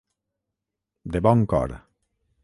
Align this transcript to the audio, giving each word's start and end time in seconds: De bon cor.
De 1.15 1.21
bon 1.27 1.45
cor. 1.53 1.75